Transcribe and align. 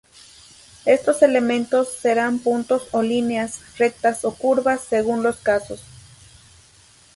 Estos 0.85 1.21
elementos 1.21 1.89
serán 1.93 2.39
puntos 2.39 2.87
o 2.91 3.03
líneas, 3.03 3.59
rectas 3.77 4.25
o 4.25 4.33
curvas, 4.33 4.81
según 4.83 5.21
los 5.21 5.35
casos. 5.35 5.83